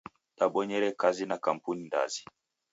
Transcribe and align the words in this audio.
Dabonyere 0.37 0.89
kazi 1.01 1.23
na 1.29 1.37
kampuni 1.45 1.81
ndazi. 1.87 2.23